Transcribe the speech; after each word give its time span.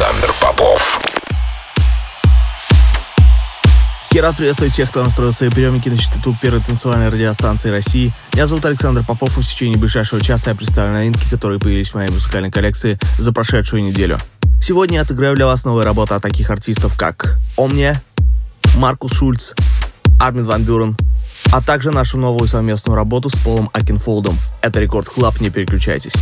Александр 0.00 0.34
Попов. 0.40 1.00
Я 4.12 4.22
рад 4.22 4.36
приветствовать 4.38 4.72
всех, 4.72 4.88
кто 4.88 5.04
настроил 5.04 5.34
свои 5.34 5.50
приемники 5.50 5.90
на 5.90 5.98
частоту 5.98 6.34
первой 6.40 6.62
танцевальной 6.62 7.10
радиостанции 7.10 7.68
России. 7.68 8.14
Меня 8.32 8.46
зовут 8.46 8.64
Александр 8.64 9.04
Попов, 9.04 9.36
и 9.36 9.42
в 9.42 9.46
течение 9.46 9.76
ближайшего 9.78 10.22
часа 10.22 10.50
я 10.50 10.56
представлю 10.56 10.94
новинки, 10.94 11.28
которые 11.28 11.60
появились 11.60 11.90
в 11.90 11.96
моей 11.96 12.08
музыкальной 12.08 12.50
коллекции 12.50 12.98
за 13.18 13.30
прошедшую 13.32 13.82
неделю. 13.82 14.16
Сегодня 14.62 14.96
я 14.96 15.02
отыграю 15.02 15.36
для 15.36 15.44
вас 15.44 15.66
новые 15.66 15.84
работы 15.84 16.14
от 16.14 16.22
таких 16.22 16.48
артистов, 16.48 16.96
как 16.96 17.36
Omnia, 17.58 18.02
Маркус 18.76 19.12
Шульц, 19.12 19.52
Армин 20.18 20.46
Ван 20.46 20.64
Бюрен, 20.64 20.96
а 21.52 21.60
также 21.60 21.90
нашу 21.90 22.16
новую 22.16 22.48
совместную 22.48 22.96
работу 22.96 23.28
с 23.28 23.34
Полом 23.34 23.68
Окенфолдом. 23.74 24.38
Это 24.62 24.80
Record 24.80 25.10
Club, 25.10 25.42
не 25.42 25.50
переключайтесь. 25.50 26.14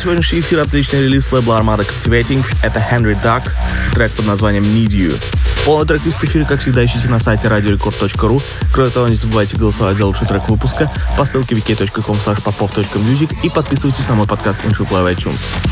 Сегодняшний 0.00 0.40
эфир 0.40 0.60
отличный 0.60 1.02
релиз 1.02 1.30
лейбла 1.30 1.60
Armada 1.60 1.86
Captivating. 1.86 2.42
Это 2.62 2.78
Henry 2.78 3.20
Duck, 3.22 3.50
трек 3.94 4.10
под 4.12 4.24
названием 4.24 4.64
Need 4.64 4.88
You. 4.88 5.22
Полный 5.66 5.86
трек 5.86 6.06
из 6.06 6.14
эфира, 6.14 6.46
как 6.46 6.60
всегда, 6.60 6.84
ищите 6.84 7.08
на 7.08 7.18
сайте 7.18 7.48
radiorecord.ru. 7.48 8.42
Кроме 8.72 8.90
того, 8.90 9.08
не 9.08 9.14
забывайте 9.14 9.56
голосовать 9.56 9.98
за 9.98 10.06
лучший 10.06 10.26
трек 10.26 10.48
выпуска 10.48 10.90
по 11.18 11.26
ссылке 11.26 11.54
wiki.com 11.54 12.16
popov.music 12.16 13.36
и 13.42 13.50
подписывайтесь 13.50 14.08
на 14.08 14.14
мой 14.14 14.26
подкаст 14.26 14.60
Intro 14.64 14.88
Play 14.88 15.14
iTunes. 15.14 15.69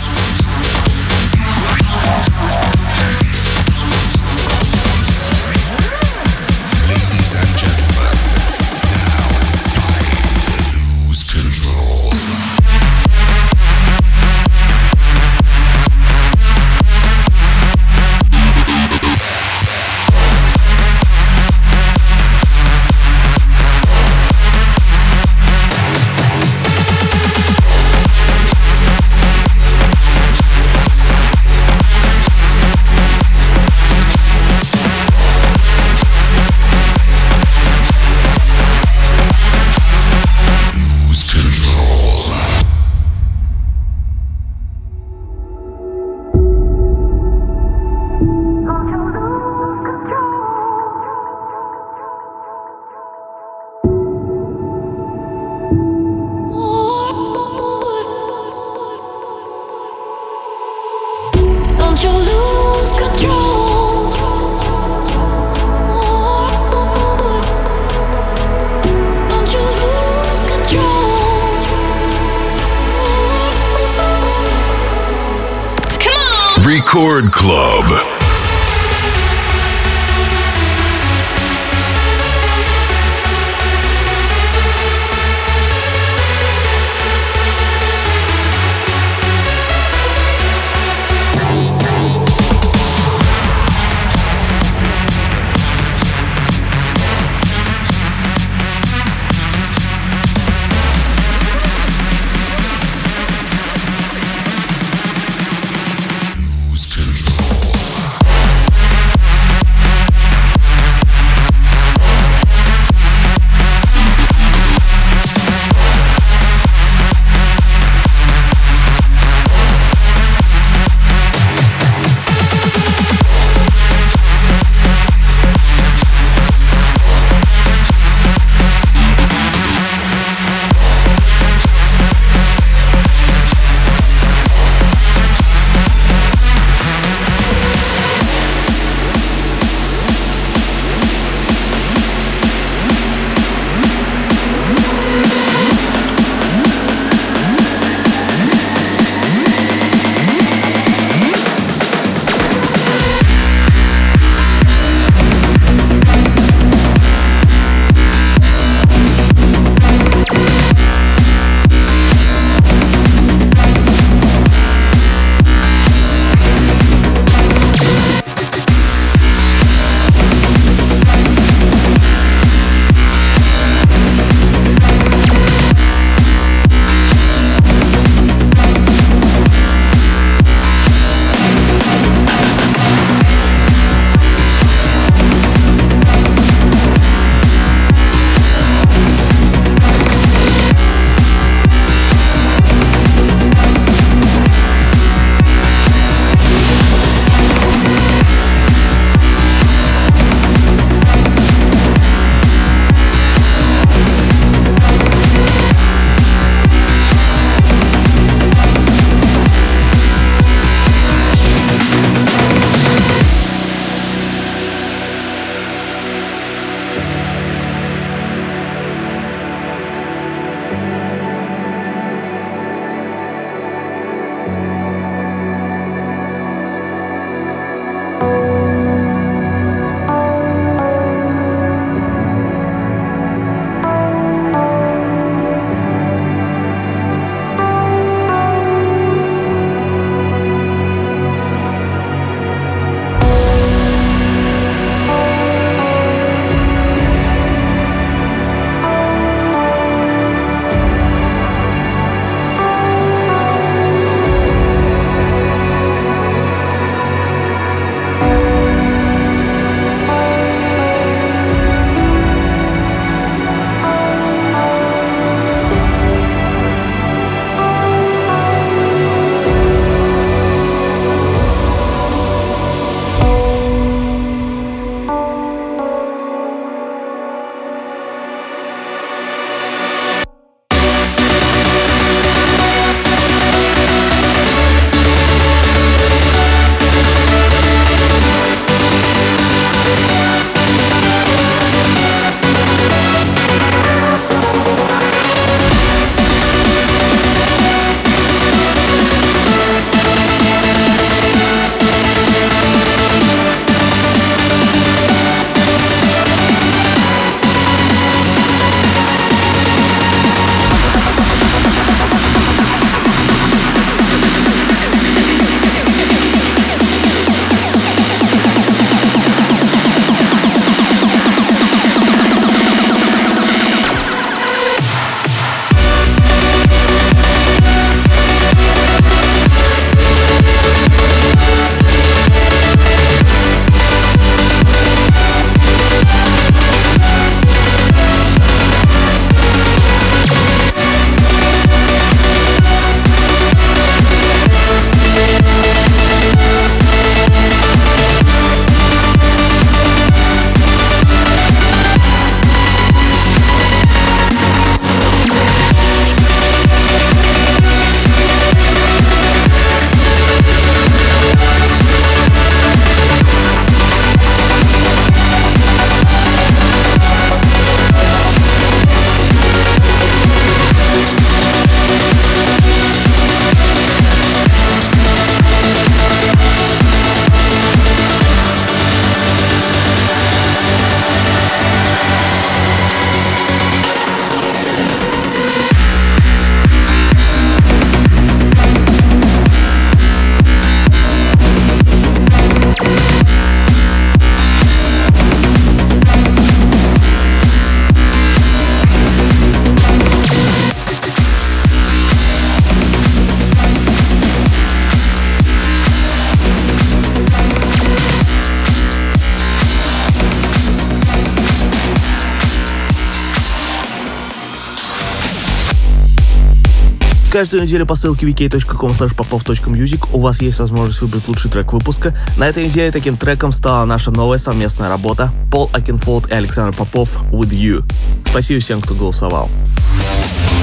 Каждую 417.38 417.62
неделю 417.62 417.86
по 417.86 417.94
ссылке 417.94 418.26
vk.com/popov.music 418.26 420.08
у 420.12 420.18
вас 420.18 420.42
есть 420.42 420.58
возможность 420.58 421.00
выбрать 421.02 421.28
лучший 421.28 421.48
трек 421.48 421.72
выпуска. 421.72 422.12
На 422.36 422.48
этой 422.48 422.66
неделе 422.66 422.90
таким 422.90 423.16
треком 423.16 423.52
стала 423.52 423.84
наша 423.84 424.10
новая 424.10 424.38
совместная 424.38 424.88
работа 424.88 425.30
Пол 425.48 425.70
Окенфолд 425.72 426.28
и 426.32 426.34
Александр 426.34 426.76
Попов 426.76 427.16
«With 427.30 427.50
You». 427.50 427.84
Спасибо 428.28 428.60
всем, 428.60 428.80
кто 428.80 428.94
голосовал. 428.94 429.48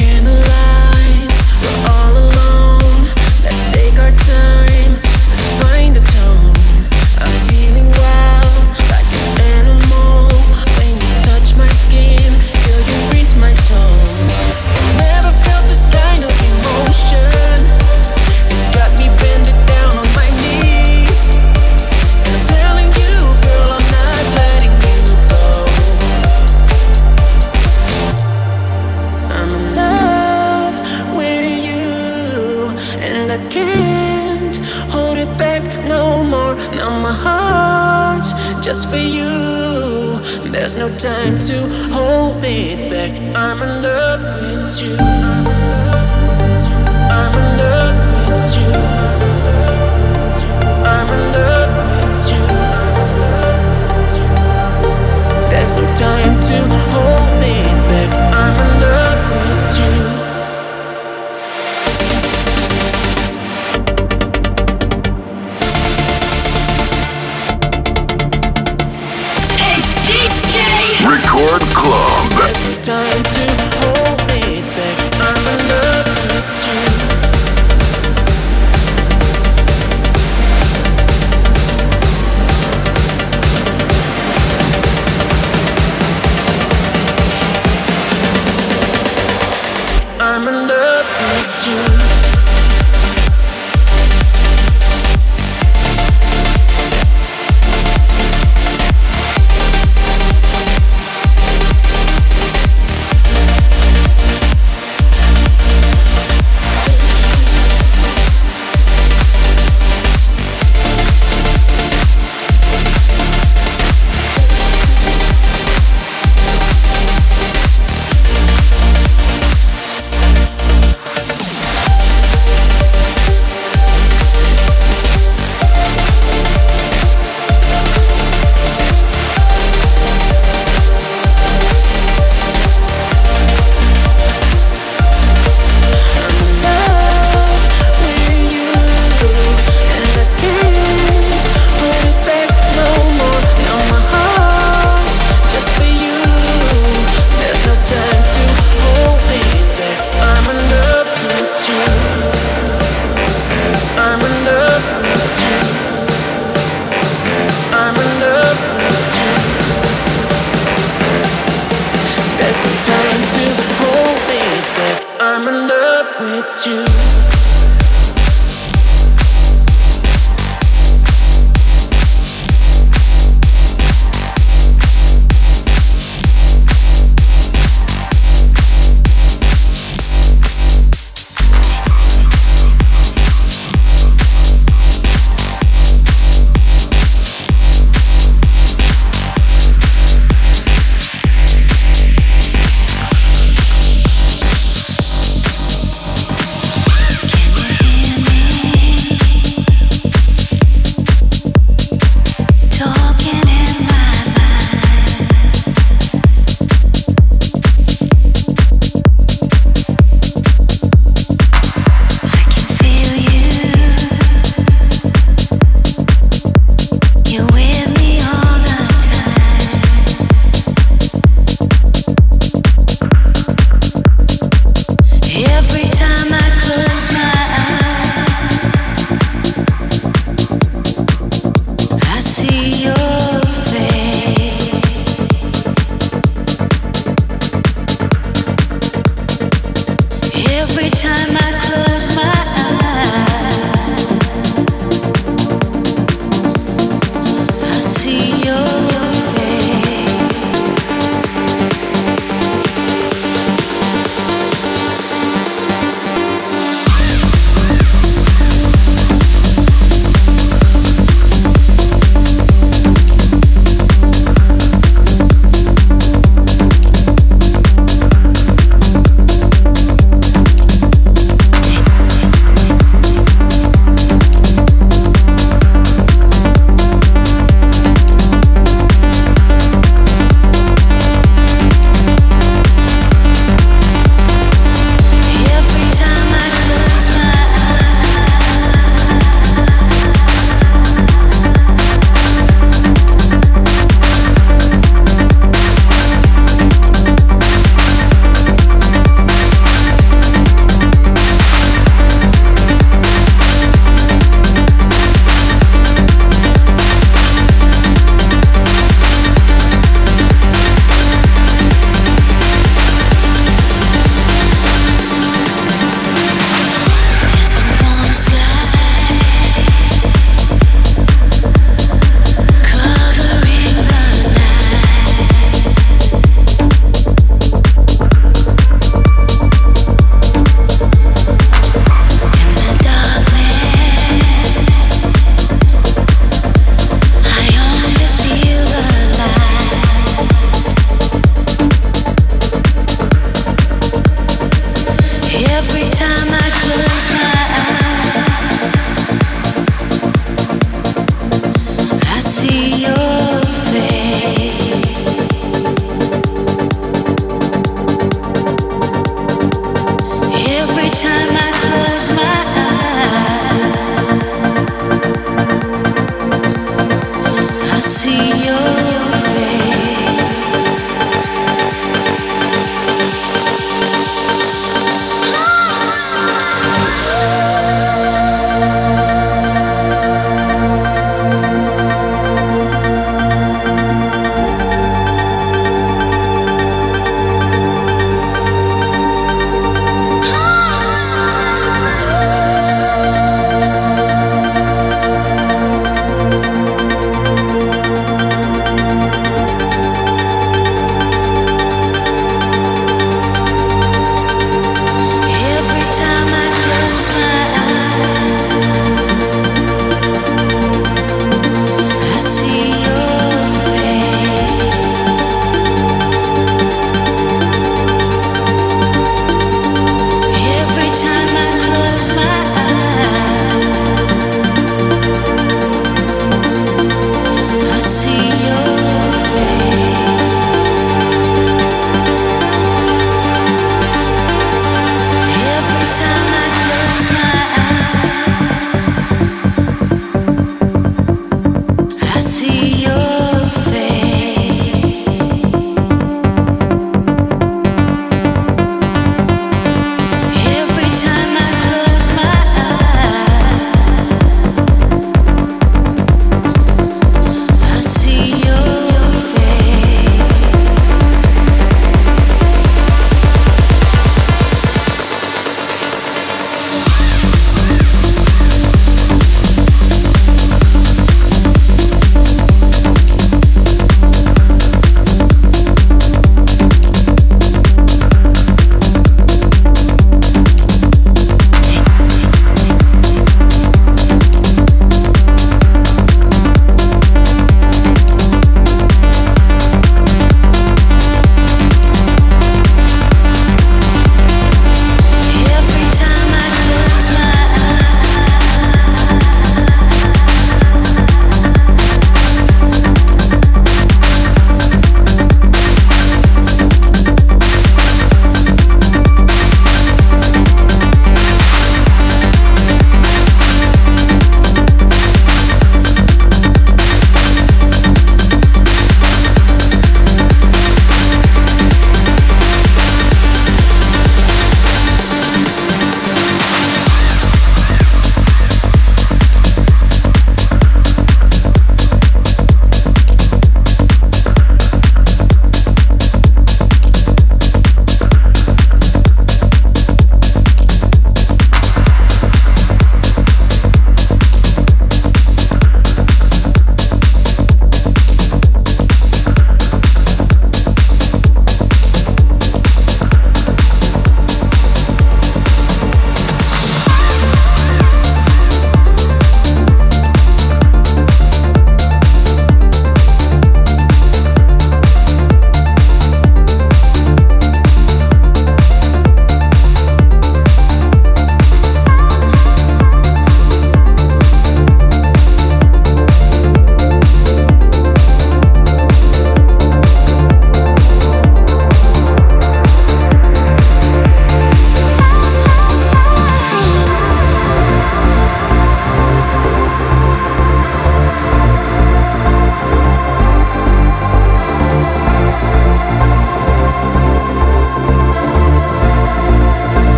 just 0.00 0.65
time 55.98 56.38
to 56.40 56.58
hold 56.92 57.42
it 57.42 57.74
back. 57.88 58.10
I'm 58.34 58.56
in 58.64 58.72
love 58.82 59.20
with 59.32 59.78
you. 59.80 59.94
Record 71.08 71.62
Club. 71.72 72.32
Time 72.84 73.22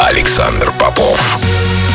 Александр 0.00 0.72
Попов. 0.72 1.91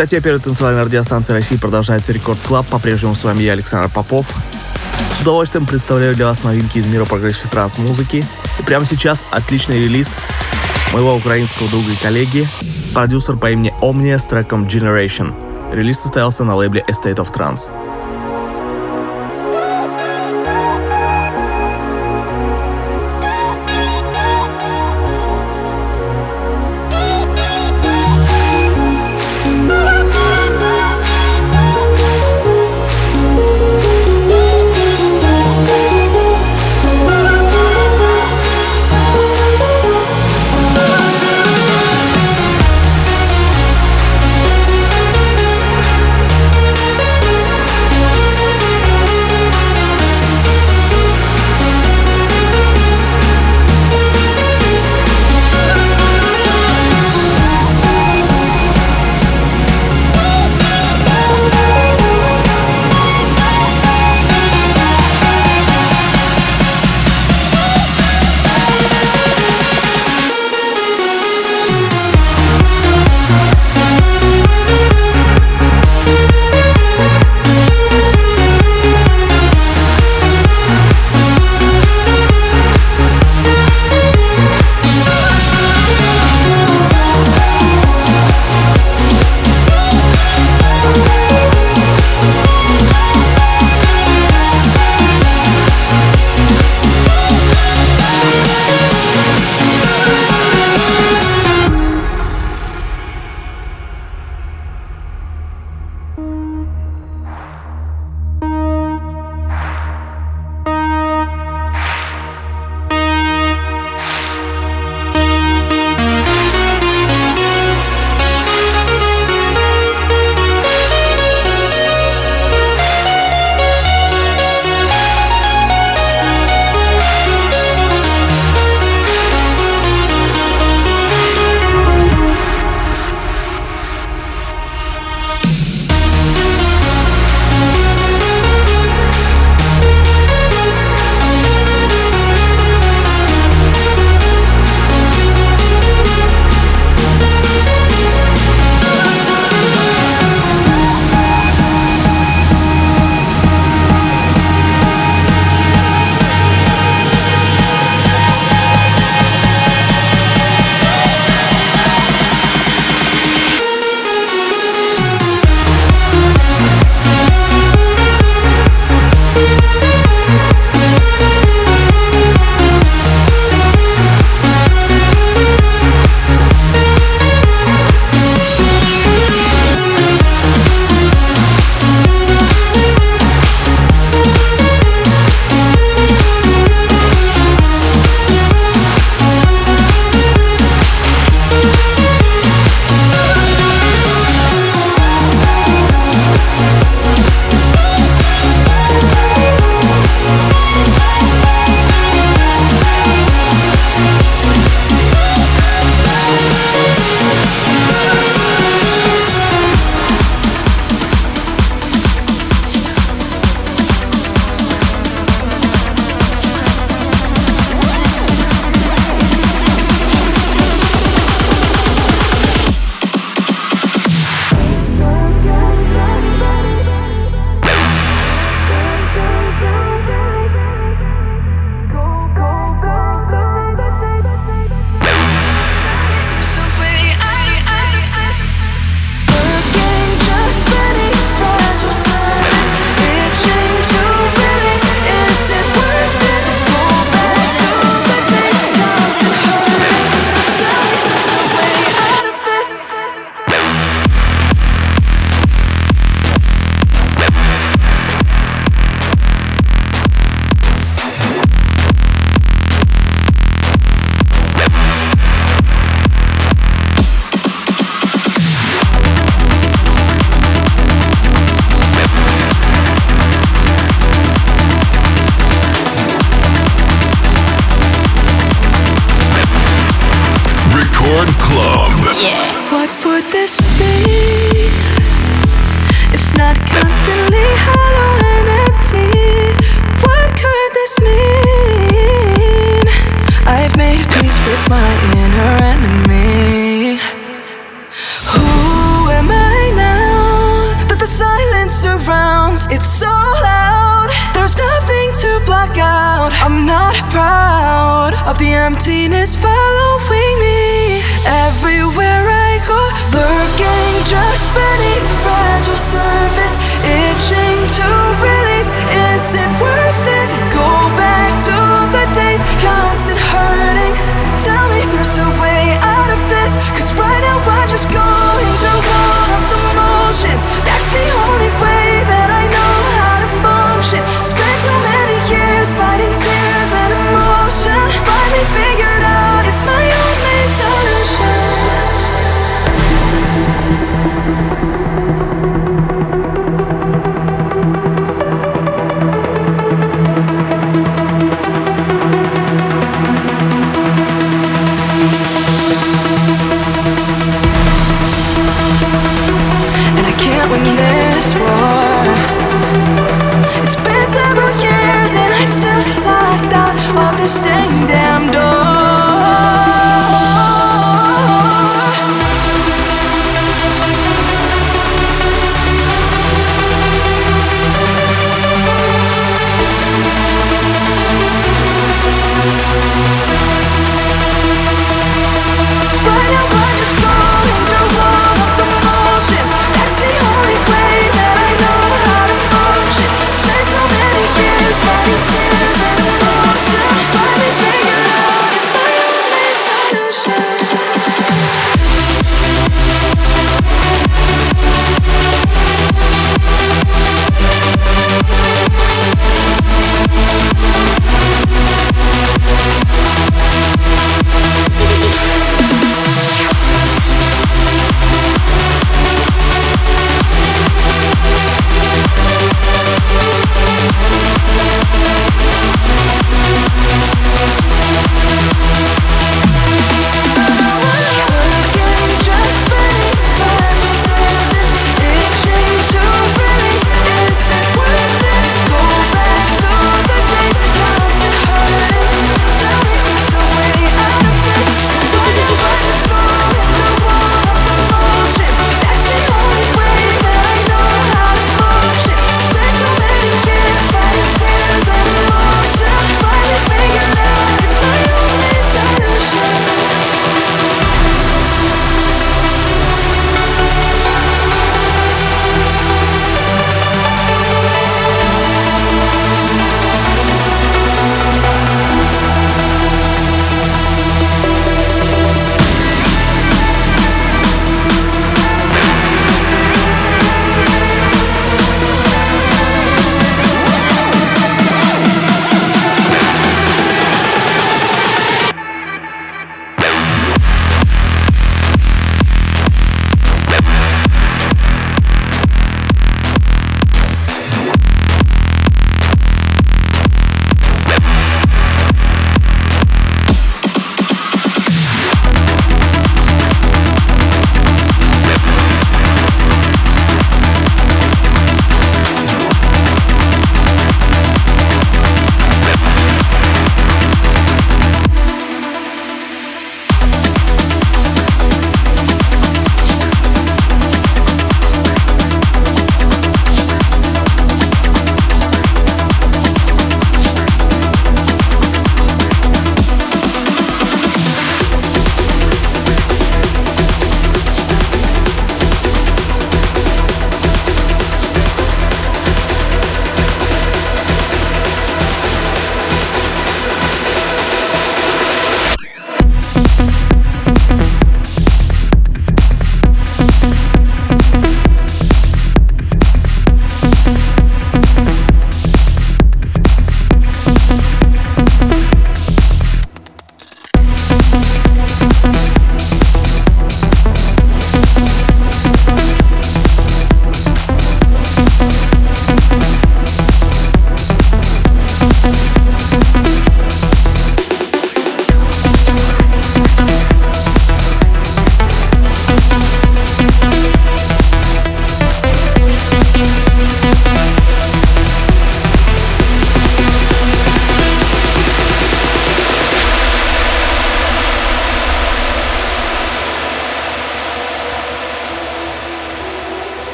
Частоте 0.00 0.22
первой 0.22 0.40
танцевальной 0.40 0.82
радиостанции 0.84 1.34
России 1.34 1.56
продолжается 1.56 2.10
Record 2.12 2.38
Club. 2.46 2.66
По-прежнему 2.68 3.14
с 3.14 3.22
вами 3.22 3.42
я, 3.42 3.52
Александр 3.52 3.90
Попов. 3.90 4.24
С 5.18 5.20
удовольствием 5.20 5.66
представляю 5.66 6.14
для 6.14 6.24
вас 6.24 6.42
новинки 6.42 6.78
из 6.78 6.86
мира 6.86 7.04
progressive 7.04 7.50
trance 7.50 7.76
музыки. 7.76 8.24
И 8.58 8.62
прямо 8.62 8.86
сейчас 8.86 9.26
отличный 9.30 9.78
релиз 9.78 10.08
моего 10.94 11.14
украинского 11.14 11.68
друга 11.68 11.92
и 11.92 11.96
коллеги, 11.96 12.48
продюсер 12.94 13.36
по 13.36 13.50
имени 13.50 13.74
Omnia 13.82 14.18
с 14.18 14.24
треком 14.24 14.64
Generation. 14.64 15.34
Релиз 15.70 16.00
состоялся 16.00 16.44
на 16.44 16.54
лейбле 16.54 16.82
A 16.88 16.93
State 16.93 17.16
of 17.16 17.30
Trance. 17.30 17.68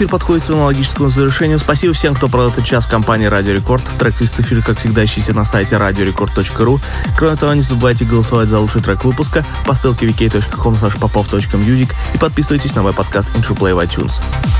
Эфир 0.00 0.08
подходит 0.08 0.42
к 0.44 0.46
своему 0.46 0.64
логическому 0.64 1.10
завершению. 1.10 1.58
Спасибо 1.58 1.92
всем, 1.92 2.14
кто 2.14 2.28
провел 2.28 2.48
этот 2.48 2.64
час 2.64 2.86
в 2.86 2.88
компании 2.88 3.26
Радио 3.26 3.52
Рекорд. 3.52 3.82
Трек-лист 3.98 4.40
эфира, 4.40 4.62
как 4.62 4.78
всегда, 4.78 5.04
ищите 5.04 5.34
на 5.34 5.44
сайте 5.44 5.74
radiorecord.ru. 5.74 6.80
Кроме 7.18 7.36
того, 7.36 7.52
не 7.52 7.60
забывайте 7.60 8.06
голосовать 8.06 8.48
за 8.48 8.58
лучший 8.60 8.80
трек 8.80 9.04
выпуска 9.04 9.44
по 9.66 9.74
ссылке 9.74 10.06
wiki.com 10.06 10.72
popov.music 10.72 11.92
и 12.14 12.18
подписывайтесь 12.18 12.74
на 12.74 12.80
мой 12.80 12.94
подкаст 12.94 13.28
Intro 13.36 13.54
в 13.54 13.78
iTunes. 13.78 14.12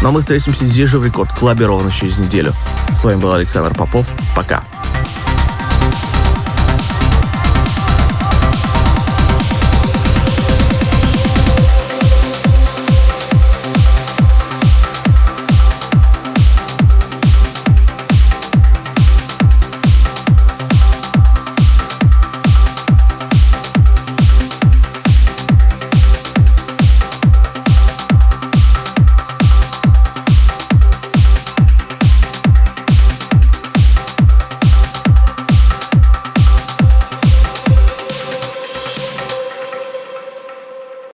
Ну 0.03 0.09
а 0.09 0.13
мы 0.13 0.21
встретимся 0.21 0.67
здесь 0.67 0.91
же 0.91 0.99
в 0.99 1.07
Рекорд 1.07 1.33
Клабе 1.33 1.65
ровно 1.65 1.91
через 1.91 2.19
неделю. 2.19 2.53
С 2.95 3.03
вами 3.03 3.19
был 3.19 3.33
Александр 3.33 3.73
Попов. 3.73 4.07
Пока. 4.37 4.63